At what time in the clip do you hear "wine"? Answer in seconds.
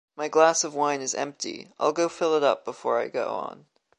0.73-0.99